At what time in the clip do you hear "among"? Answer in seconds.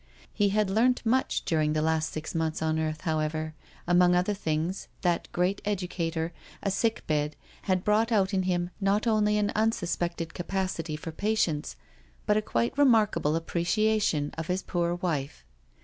3.85-4.15